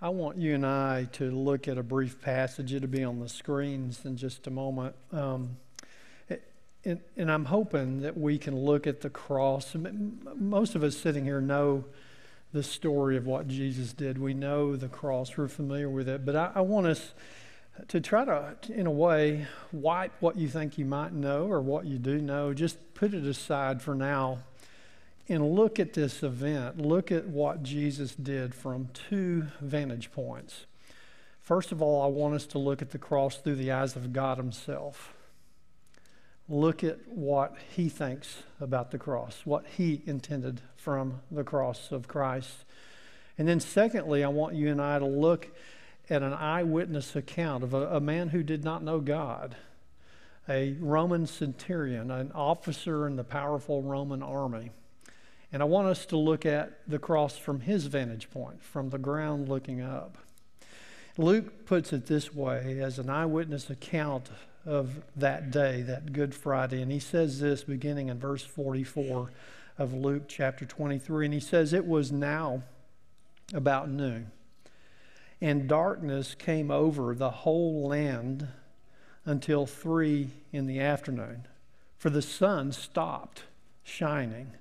[0.00, 2.72] I want you and I to look at a brief passage.
[2.72, 4.94] It'll be on the screens in just a moment.
[5.12, 5.56] Um,
[6.84, 9.74] and, and, I'm hoping that we can look at the cross.
[10.36, 11.84] Most of us sitting here know
[12.52, 14.18] the story of what Jesus did.
[14.18, 16.24] We know the cross, we're familiar with it.
[16.24, 17.12] But I, I want us
[17.88, 21.86] to try to, in a way, wipe what you think you might know or what
[21.86, 24.38] you do know, just put it aside for now
[25.28, 26.80] and look at this event.
[26.80, 30.66] Look at what Jesus did from two vantage points.
[31.40, 34.12] First of all, I want us to look at the cross through the eyes of
[34.12, 35.14] God Himself.
[36.48, 42.08] Look at what He thinks about the cross, what He intended from the cross of
[42.08, 42.64] Christ.
[43.36, 45.48] And then, secondly, I want you and I to look
[46.10, 49.56] at an eyewitness account of a, a man who did not know God,
[50.48, 54.70] a Roman centurion, an officer in the powerful Roman army.
[55.52, 58.98] And I want us to look at the cross from his vantage point, from the
[58.98, 60.18] ground looking up.
[61.16, 64.28] Luke puts it this way as an eyewitness account
[64.66, 66.82] of that day, that Good Friday.
[66.82, 69.30] And he says this beginning in verse 44
[69.78, 71.26] of Luke chapter 23.
[71.26, 72.62] And he says, It was now
[73.54, 74.30] about noon,
[75.40, 78.48] and darkness came over the whole land
[79.24, 81.46] until three in the afternoon,
[81.96, 83.44] for the sun stopped
[83.82, 84.52] shining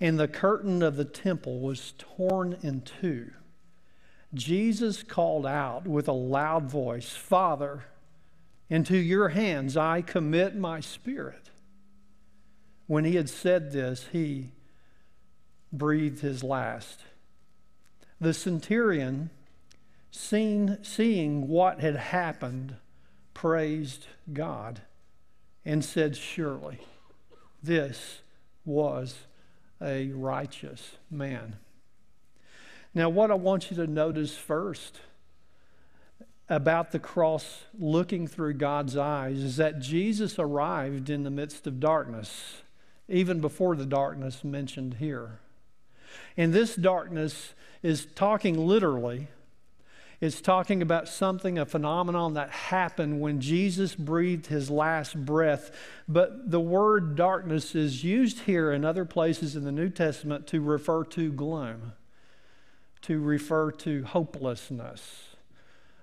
[0.00, 3.30] and the curtain of the temple was torn in two.
[4.32, 7.84] Jesus called out with a loud voice, Father,
[8.68, 11.50] into your hands I commit my spirit.
[12.86, 14.50] When he had said this, he
[15.72, 17.00] breathed his last.
[18.20, 19.30] The centurion,
[20.10, 22.76] seen, seeing what had happened,
[23.32, 24.82] praised God
[25.64, 26.80] and said, Surely
[27.62, 28.22] this
[28.64, 29.18] was
[29.84, 31.56] a righteous man.
[32.94, 35.00] Now, what I want you to notice first
[36.48, 41.80] about the cross looking through God's eyes is that Jesus arrived in the midst of
[41.80, 42.62] darkness,
[43.08, 45.40] even before the darkness mentioned here.
[46.36, 49.28] And this darkness is talking literally
[50.20, 55.70] is talking about something, a phenomenon that happened when Jesus breathed his last breath.
[56.08, 60.60] But the word darkness is used here in other places in the New Testament to
[60.60, 61.92] refer to gloom,
[63.02, 65.34] to refer to hopelessness.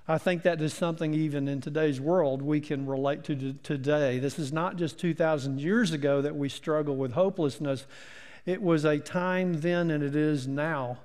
[0.07, 4.19] I think that is something even in today's world we can relate to today.
[4.19, 7.85] This is not just 2,000 years ago that we struggle with hopelessness.
[8.45, 10.99] It was a time then and it is now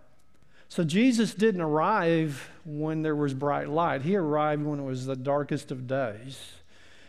[0.68, 4.02] so Jesus didn't arrive when there was bright light.
[4.02, 6.38] He arrived when it was the darkest of days.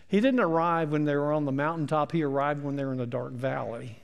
[0.08, 2.12] He didn't arrive when they were on the mountaintop.
[2.12, 4.00] He arrived when they were in the dark valley.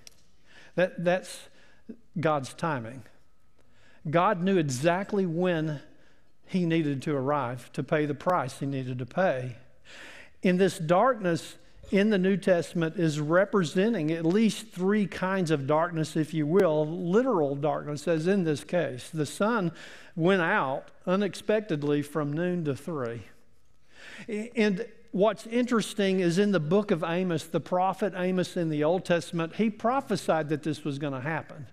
[0.76, 1.40] That, that's
[2.20, 3.04] God's timing.
[4.10, 5.80] God knew exactly when
[6.46, 9.56] he needed to arrive to pay the price he needed to pay.
[10.42, 11.56] In this darkness,
[11.92, 16.88] in the New Testament is representing at least three kinds of darkness, if you will,
[16.88, 19.10] literal darkness, as in this case.
[19.10, 19.72] The sun
[20.16, 23.24] went out unexpectedly from noon to three.
[24.28, 29.06] And what's interesting is in the book of Amos, the prophet Amos in the Old
[29.06, 31.68] Testament, he prophesied that this was going to happen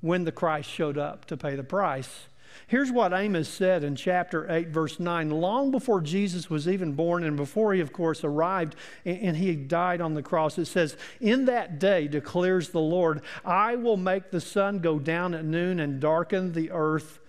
[0.00, 2.26] when the Christ showed up to pay the price.
[2.66, 5.30] Here's what Amos said in chapter 8, verse 9.
[5.30, 10.00] Long before Jesus was even born, and before he, of course, arrived and he died
[10.00, 14.40] on the cross, it says, In that day, declares the Lord, I will make the
[14.40, 17.20] sun go down at noon and darken the earth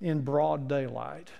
[0.00, 1.30] in broad daylight.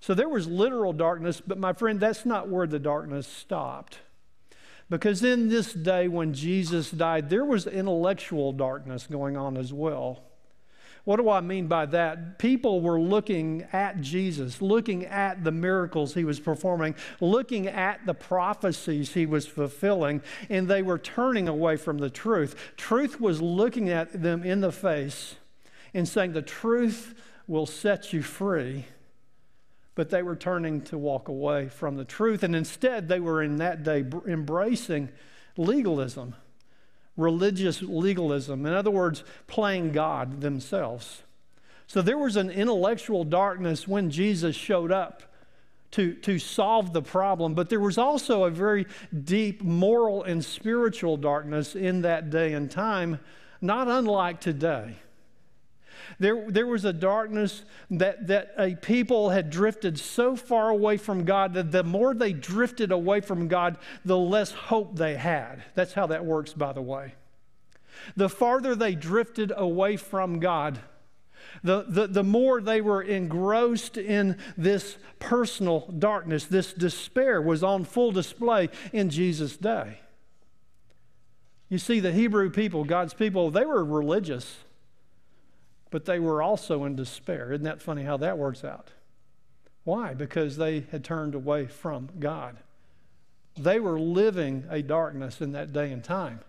[0.00, 3.98] So there was literal darkness, but my friend, that's not where the darkness stopped.
[4.90, 10.22] Because in this day when Jesus died, there was intellectual darkness going on as well.
[11.08, 12.38] What do I mean by that?
[12.38, 18.12] People were looking at Jesus, looking at the miracles he was performing, looking at the
[18.12, 20.20] prophecies he was fulfilling,
[20.50, 22.74] and they were turning away from the truth.
[22.76, 25.36] Truth was looking at them in the face
[25.94, 27.14] and saying, The truth
[27.46, 28.84] will set you free.
[29.94, 33.56] But they were turning to walk away from the truth, and instead they were in
[33.56, 35.08] that day embracing
[35.56, 36.34] legalism
[37.18, 38.64] religious legalism.
[38.64, 41.22] In other words, playing God themselves.
[41.86, 45.22] So there was an intellectual darkness when Jesus showed up
[45.92, 48.86] to, to solve the problem, but there was also a very
[49.24, 53.18] deep moral and spiritual darkness in that day and time,
[53.60, 54.96] not unlike today.
[56.18, 61.24] There, there was a darkness that, that a people had drifted so far away from
[61.24, 65.62] God that the more they drifted away from God, the less hope they had.
[65.74, 67.14] That's how that works, by the way.
[68.16, 70.80] The farther they drifted away from God,
[71.62, 77.84] The, the, the more they were engrossed in this personal darkness, this despair was on
[77.84, 80.00] full display in Jesus' day.
[81.68, 84.58] You see, the Hebrew people, God's people, they were religious,
[85.90, 87.52] but they were also in despair.
[87.52, 88.90] Isn't that funny how that works out?
[89.84, 90.14] Why?
[90.14, 92.58] Because they had turned away from God.
[93.56, 96.40] They were living a darkness in that day and time,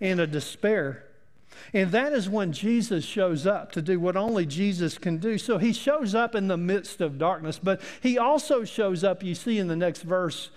[0.00, 1.04] in a despair.
[1.72, 5.38] And that is when Jesus shows up to do what only Jesus can do.
[5.38, 9.34] So he shows up in the midst of darkness, but he also shows up, you
[9.34, 10.50] see in the next verse,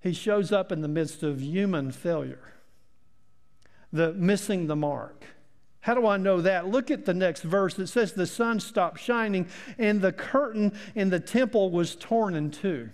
[0.00, 2.52] he shows up in the midst of human failure
[3.92, 5.24] the missing the mark.
[5.88, 6.68] How do I know that?
[6.68, 7.78] Look at the next verse.
[7.78, 9.48] It says, The sun stopped shining,
[9.78, 12.90] and the curtain in the temple was torn in two.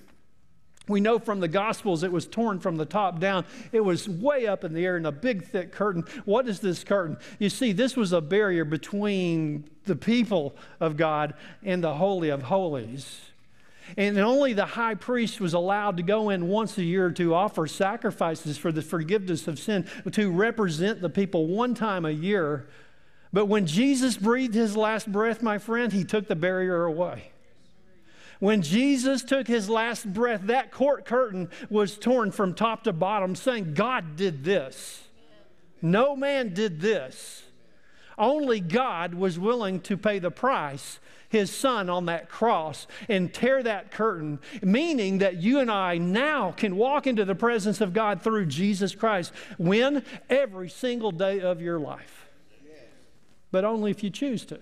[0.87, 3.47] We know from the Gospels it was torn from the top down.
[3.73, 6.05] It was way up in the air in a big, thick curtain.
[6.25, 7.17] What is this curtain?
[7.41, 12.45] You see, this was a barrier between the people of God and the Holy of
[12.45, 13.23] Holies.
[13.97, 17.67] And only the high priest was allowed to go in once a year to offer
[17.67, 22.69] sacrifices for the forgiveness of sin, to represent the people one time a year.
[23.35, 27.33] But when Jesus breathed his last breath, my friend, he took the barrier away.
[28.39, 33.35] When Jesus took his last breath, that court curtain was torn from top to bottom,
[33.35, 35.03] saying, God did this.
[35.83, 37.43] No man did this.
[38.17, 43.65] Only God was willing to pay the price his son on that cross and tear
[43.65, 48.23] that curtain, meaning that you and I now can walk into the presence of God
[48.23, 49.33] through Jesus Christ.
[49.59, 50.05] When?
[50.31, 52.24] Every single day of your life.
[53.55, 54.59] But only if you choose to.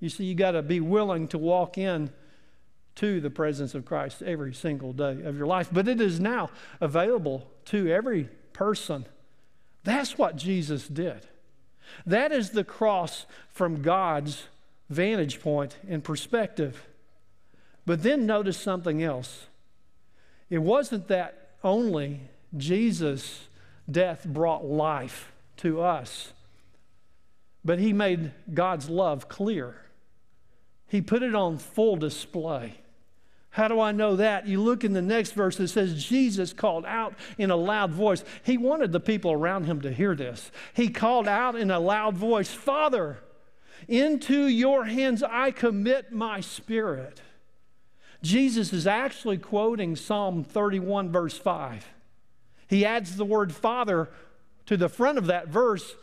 [0.00, 2.10] You see, you got to be willing to walk in
[2.96, 5.70] to the presence of Christ every single day of your life.
[5.72, 9.06] But it is now available to every person.
[9.82, 11.26] That's what Jesus did.
[12.04, 14.44] That is the cross from God's
[14.90, 16.86] vantage point and perspective.
[17.86, 19.46] But then notice something else.
[20.50, 22.20] It wasn't that only
[22.54, 23.48] Jesus'
[23.90, 26.34] death brought life to us,
[27.64, 29.76] but he made God's love clear.
[30.86, 32.74] He put it on full display.
[33.50, 34.46] How do I know that?
[34.46, 38.22] You look in the next verse, it says, Jesus called out in a loud voice.
[38.44, 40.50] He wanted the people around him to hear this.
[40.74, 43.18] He called out in a loud voice, Father,
[43.86, 47.20] into your hands I commit my spirit.
[48.22, 51.86] Jesus is actually quoting Psalm 31, verse 5.
[52.66, 54.08] He adds the word Father
[54.66, 55.94] to the front of that verse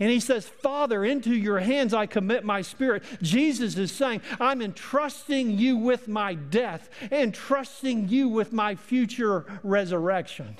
[0.00, 3.04] and he says, Father, into your hands I commit my spirit.
[3.22, 9.44] Jesus is saying, I'm entrusting you with my death and trusting you with my future
[9.62, 10.56] resurrection.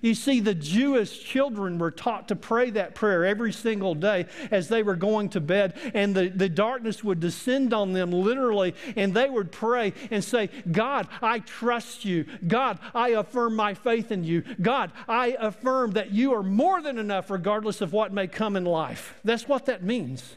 [0.00, 4.68] You see, the Jewish children were taught to pray that prayer every single day as
[4.68, 9.14] they were going to bed, and the, the darkness would descend on them literally, and
[9.14, 12.26] they would pray and say, God, I trust you.
[12.46, 14.42] God, I affirm my faith in you.
[14.60, 18.64] God, I affirm that you are more than enough regardless of what may come in
[18.64, 19.14] life.
[19.24, 20.36] That's what that means.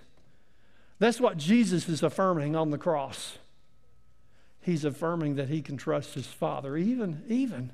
[1.00, 3.38] That's what Jesus is affirming on the cross.
[4.62, 7.74] He's affirming that he can trust his Father, even, even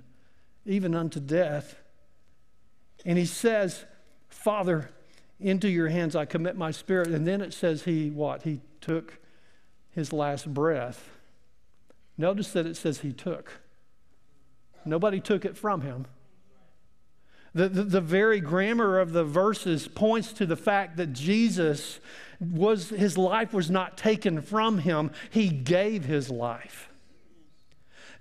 [0.70, 1.76] even unto death.
[3.06, 3.86] And he says,
[4.30, 4.90] Father,
[5.40, 7.10] into your hands I commit my spirit.
[7.10, 8.44] And then it says he what?
[8.44, 9.20] He took
[9.92, 11.10] his last breath.
[12.18, 13.60] Notice that it says he took.
[14.86, 16.06] Nobody took it from him.
[17.54, 22.00] The, the, the, very grammar of the verses points to the fact that Jesus
[22.40, 26.89] was, his life was not taken from him, he gave his life.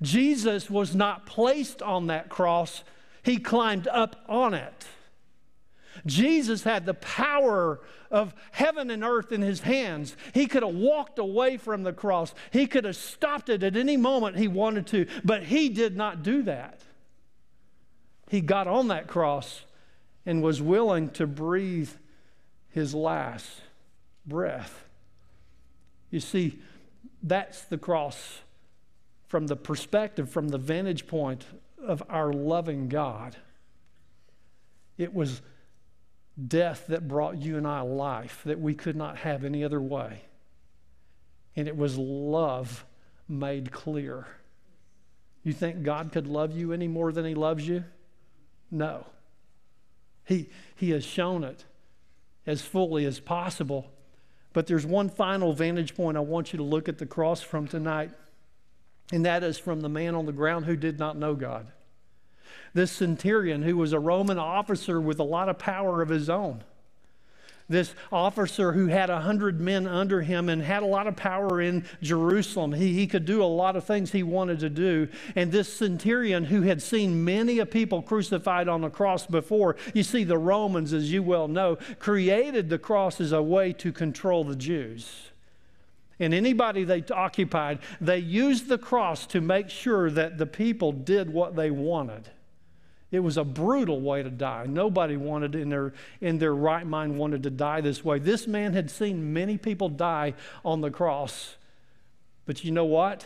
[0.00, 2.84] Jesus was not placed on that cross,
[3.22, 4.86] he climbed up on it.
[6.06, 10.16] Jesus had the power of heaven and earth in his hands.
[10.32, 12.32] He could have walked away from the cross.
[12.52, 16.22] He could have stopped it at any moment he wanted to, but he did not
[16.22, 16.80] do that.
[18.28, 19.64] He got on that cross
[20.24, 21.90] and was willing to breathe
[22.70, 23.48] his last
[24.26, 24.84] breath.
[26.10, 26.58] You see,
[27.22, 28.40] that's the cross
[29.28, 31.44] from the perspective, from the vantage point
[31.82, 33.36] of our loving God.
[34.96, 35.42] It was
[36.46, 40.22] death that brought you and I life that we could not have any other way.
[41.56, 42.84] And it was love
[43.28, 44.26] made clear.
[45.42, 47.84] You think God could love you any more than He loves you?
[48.70, 49.06] No.
[50.24, 51.64] He, he has shown it
[52.46, 53.90] as fully as possible.
[54.52, 57.66] But there's one final vantage point I want you to look at the cross from
[57.66, 58.10] tonight.
[59.12, 61.66] And that is from the man on the ground who did not know God.
[62.74, 66.62] This centurion, who was a Roman officer with a lot of power of his own.
[67.68, 71.60] this officer who had a hundred men under him and had a lot of power
[71.60, 72.72] in Jerusalem.
[72.72, 75.08] He, he could do a lot of things he wanted to do.
[75.36, 80.02] And this centurion who had seen many a people crucified on the cross before, you
[80.02, 84.44] see, the Romans, as you well know, created the cross as a way to control
[84.44, 85.30] the Jews.
[86.20, 91.32] And anybody they occupied, they used the cross to make sure that the people did
[91.32, 92.28] what they wanted.
[93.10, 94.66] It was a brutal way to die.
[94.66, 98.18] Nobody wanted in their, in their right mind wanted to die this way.
[98.18, 100.34] This man had seen many people die
[100.64, 101.56] on the cross.
[102.44, 103.24] But you know what?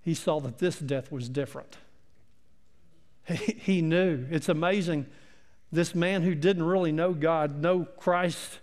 [0.00, 1.76] He saw that this death was different.
[3.26, 4.26] He, he knew.
[4.30, 5.06] It's amazing.
[5.70, 8.60] This man who didn't really know God, know Christ,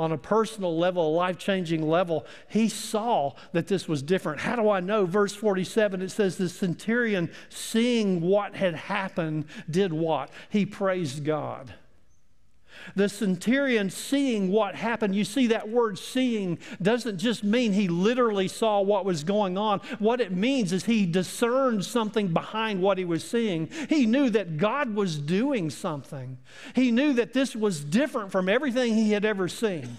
[0.00, 4.40] on a personal level, a life changing level, he saw that this was different.
[4.40, 5.04] How do I know?
[5.04, 10.30] Verse 47, it says, The centurion, seeing what had happened, did what?
[10.48, 11.74] He praised God.
[12.96, 18.48] The centurion seeing what happened, you see that word seeing doesn't just mean he literally
[18.48, 19.80] saw what was going on.
[19.98, 23.68] What it means is he discerned something behind what he was seeing.
[23.88, 26.38] He knew that God was doing something,
[26.74, 29.98] he knew that this was different from everything he had ever seen.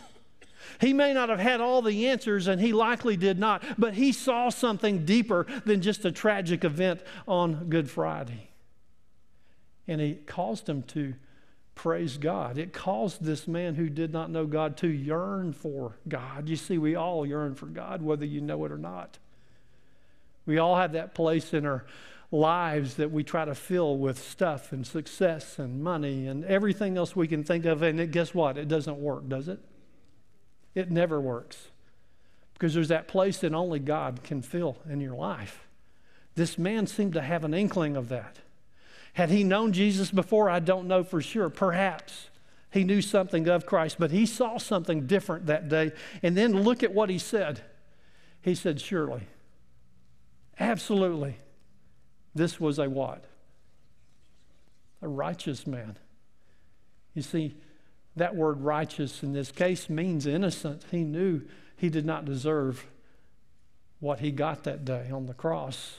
[0.80, 4.12] He may not have had all the answers, and he likely did not, but he
[4.12, 8.50] saw something deeper than just a tragic event on Good Friday.
[9.88, 11.14] And it caused him to
[11.76, 12.58] Praise God.
[12.58, 16.48] It caused this man who did not know God to yearn for God.
[16.50, 19.18] You see, we all yearn for God, whether you know it or not.
[20.46, 21.86] We all have that place in our
[22.32, 27.16] lives that we try to fill with stuff and success and money and everything else
[27.16, 27.82] we can think of.
[27.82, 28.58] And it, guess what?
[28.58, 29.60] It doesn't work, does it?
[30.74, 31.68] It never works.
[32.54, 35.68] Because there's that place that only God can fill in your life.
[36.36, 38.38] This man seemed to have an inkling of that.
[39.14, 40.50] Had he known Jesus before?
[40.50, 41.50] I don't know for sure.
[41.50, 42.30] Perhaps
[42.72, 45.92] he knew something of Christ, but he saw something different that day.
[46.24, 47.62] And then look at what he said.
[48.42, 49.24] He said, Surely,
[50.60, 51.36] absolutely,
[52.34, 53.26] this was a what?
[55.02, 55.98] A righteous man.
[57.14, 57.56] You see,
[58.16, 60.86] that word righteous in this case means innocent.
[60.92, 61.42] He knew
[61.76, 62.86] he did not deserve
[64.00, 65.98] what he got that day on the cross.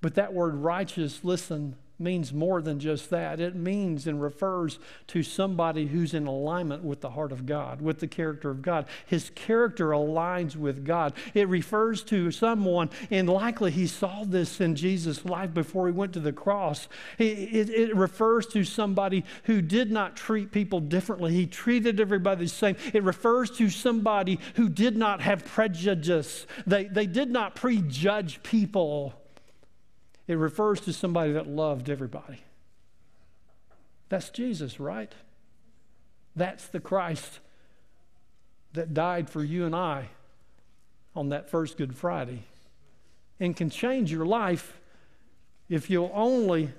[0.00, 3.38] But that word righteous, listen, means more than just that.
[3.40, 8.00] It means and refers to somebody who's in alignment with the heart of God, with
[8.00, 8.86] the character of God.
[9.06, 11.14] His character aligns with God.
[11.34, 16.12] It refers to someone, and likely he saw this in Jesus' life before he went
[16.14, 16.88] to the cross.
[17.18, 22.44] It, it, it refers to somebody who did not treat people differently, he treated everybody
[22.44, 22.76] the same.
[22.92, 29.14] It refers to somebody who did not have prejudice, they, they did not prejudge people.
[30.26, 32.42] It refers to somebody that loved everybody.
[34.08, 35.12] That's Jesus, right?
[36.36, 37.40] That's the Christ
[38.72, 40.08] that died for you and I
[41.14, 42.44] on that first Good Friday
[43.38, 44.80] and can change your life
[45.68, 46.70] if you'll only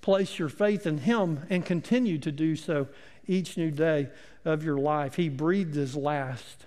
[0.00, 2.88] place your faith in Him and continue to do so
[3.26, 4.08] each new day
[4.44, 5.14] of your life.
[5.14, 6.66] He breathed His last,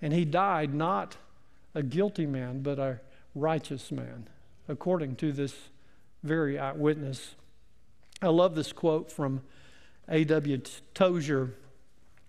[0.00, 1.16] and He died not
[1.74, 3.00] a guilty man, but a
[3.34, 4.28] righteous man
[4.68, 5.54] according to this
[6.22, 7.34] very eyewitness.
[8.22, 9.42] I love this quote from
[10.08, 10.62] A.W.
[10.94, 11.54] Tozer.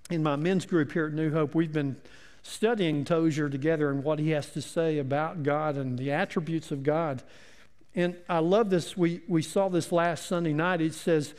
[0.10, 1.98] In my men's group here at New Hope, we've been
[2.44, 6.84] studying Tozer together and what he has to say about God and the attributes of
[6.84, 7.24] God.
[7.94, 8.96] And I love this.
[8.96, 10.82] We, we saw this last Sunday night.
[10.82, 11.34] It says,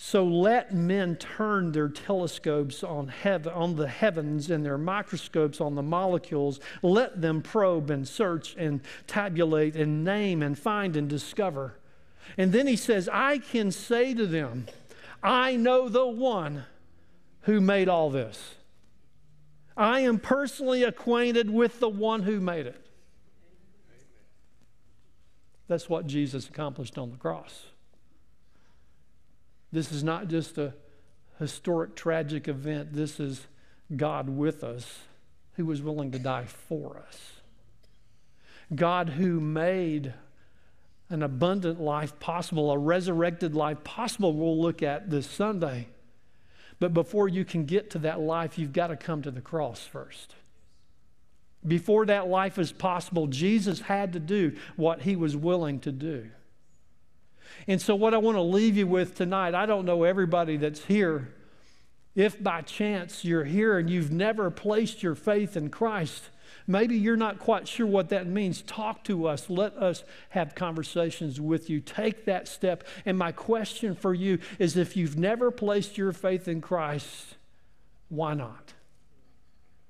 [0.00, 5.74] so let men turn their telescopes on, heaven, on the heavens and their microscopes on
[5.74, 6.60] the molecules.
[6.82, 11.80] Let them probe and search and tabulate and name and find and discover.
[12.36, 14.66] And then he says, I can say to them,
[15.20, 16.64] I know the one
[17.42, 18.54] who made all this.
[19.76, 22.86] I am personally acquainted with the one who made it.
[25.66, 27.64] That's what Jesus accomplished on the cross.
[29.72, 30.74] This is not just a
[31.38, 32.92] historic, tragic event.
[32.92, 33.46] This is
[33.94, 35.00] God with us
[35.54, 37.32] who was willing to die for us.
[38.74, 40.12] God who made
[41.10, 45.88] an abundant life possible, a resurrected life possible, we'll look at this Sunday.
[46.78, 49.80] But before you can get to that life, you've got to come to the cross
[49.80, 50.34] first.
[51.66, 56.28] Before that life is possible, Jesus had to do what he was willing to do.
[57.66, 60.84] And so, what I want to leave you with tonight, I don't know everybody that's
[60.84, 61.34] here.
[62.14, 66.30] If by chance you're here and you've never placed your faith in Christ,
[66.66, 68.62] maybe you're not quite sure what that means.
[68.62, 69.48] Talk to us.
[69.48, 71.80] Let us have conversations with you.
[71.80, 72.84] Take that step.
[73.06, 77.36] And my question for you is if you've never placed your faith in Christ,
[78.08, 78.72] Why not?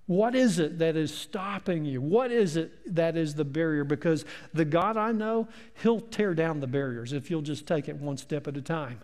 [0.09, 2.01] What is it that is stopping you?
[2.01, 3.85] What is it that is the barrier?
[3.85, 4.25] Because
[4.55, 5.49] the God I know,
[5.83, 9.01] He'll tear down the barriers if you'll just take it one step at a time.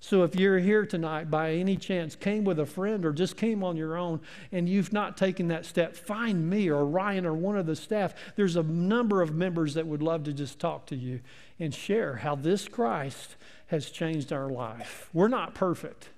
[0.00, 3.62] So if you're here tonight by any chance, came with a friend or just came
[3.62, 4.20] on your own
[4.52, 8.14] and you've not taken that step, find me or Ryan or one of the staff.
[8.36, 11.20] There's a number of members that would love to just talk to you
[11.58, 15.10] and share how this Christ has changed our life.
[15.12, 16.08] We're not perfect.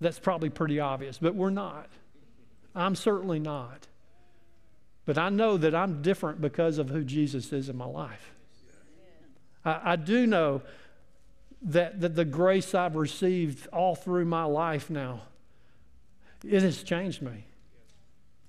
[0.00, 1.88] That's probably pretty obvious, but we're not.
[2.76, 3.86] I'm certainly not.
[5.06, 8.32] But I know that I'm different because of who Jesus is in my life.
[9.64, 10.62] I, I do know
[11.62, 15.22] that, that the grace I've received all through my life now,
[16.44, 17.46] it has changed me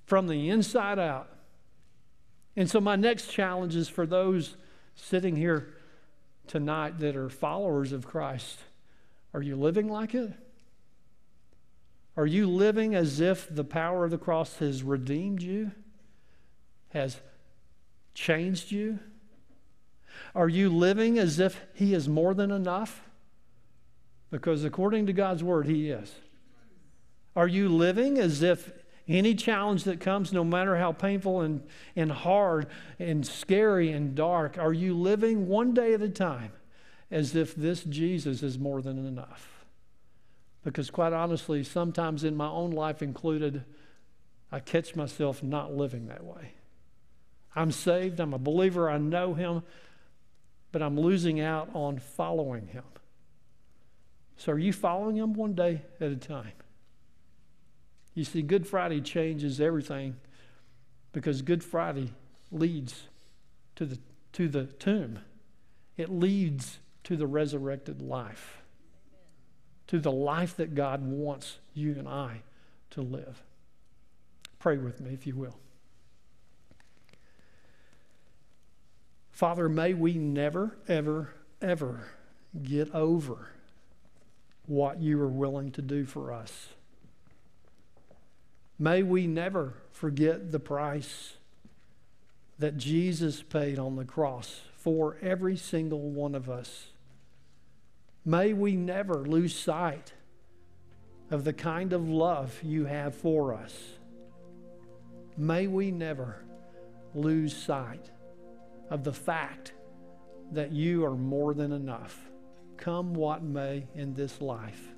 [0.04, 1.28] from the inside out.
[2.54, 4.56] And so, my next challenge is for those
[4.96, 5.74] sitting here
[6.48, 8.58] tonight that are followers of Christ
[9.34, 10.32] are you living like it?
[12.18, 15.70] Are you living as if the power of the cross has redeemed you,
[16.88, 17.20] has
[18.12, 18.98] changed you?
[20.34, 23.02] Are you living as if He is more than enough?
[24.32, 26.12] Because according to God's word, He is.
[27.36, 28.72] Are you living as if
[29.06, 31.62] any challenge that comes, no matter how painful and,
[31.94, 32.66] and hard
[32.98, 36.50] and scary and dark, are you living one day at a time
[37.12, 39.57] as if this Jesus is more than enough?
[40.64, 43.64] Because, quite honestly, sometimes in my own life included,
[44.50, 46.52] I catch myself not living that way.
[47.54, 49.62] I'm saved, I'm a believer, I know Him,
[50.72, 52.84] but I'm losing out on following Him.
[54.36, 56.52] So, are you following Him one day at a time?
[58.14, 60.16] You see, Good Friday changes everything
[61.12, 62.12] because Good Friday
[62.50, 63.04] leads
[63.76, 63.98] to the,
[64.32, 65.20] to the tomb,
[65.96, 68.57] it leads to the resurrected life
[69.88, 72.42] to the life that God wants you and I
[72.90, 73.42] to live.
[74.58, 75.56] Pray with me, if you will.
[79.30, 82.08] Father, may we never, ever, ever
[82.62, 83.50] get over
[84.66, 86.68] what you are willing to do for us.
[88.78, 91.34] May we never forget the price
[92.58, 96.88] that Jesus paid on the cross for every single one of us.
[98.28, 100.12] May we never lose sight
[101.30, 103.74] of the kind of love you have for us.
[105.38, 106.44] May we never
[107.14, 108.10] lose sight
[108.90, 109.72] of the fact
[110.52, 112.28] that you are more than enough,
[112.76, 114.88] come what may in this life.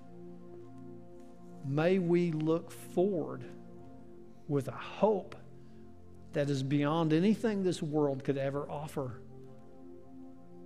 [1.64, 3.44] May we look forward
[4.48, 5.36] with a hope
[6.32, 9.20] that is beyond anything this world could ever offer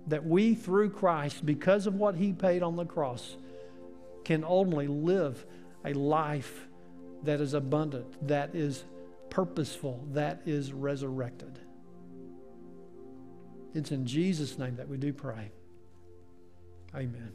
[0.07, 3.37] that we, through Christ, because of what He paid on the cross,
[4.23, 5.45] can only live
[5.83, 6.67] a life
[7.23, 8.83] that is abundant, that is
[9.29, 11.59] purposeful, that is resurrected.
[13.73, 15.51] It's in Jesus' name that we do pray.
[16.95, 17.31] Amen.